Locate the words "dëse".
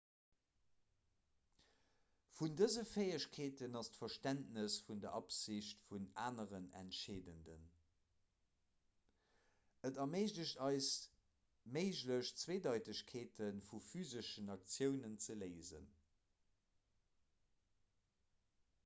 2.61-2.83